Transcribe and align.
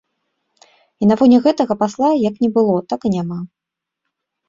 І 1.03 1.09
на 1.09 1.15
фоне 1.19 1.37
гэтага 1.45 1.73
пасла 1.83 2.09
як 2.27 2.43
не 2.47 2.53
было, 2.59 2.75
так 2.95 3.01
і 3.09 3.15
няма. 3.21 3.39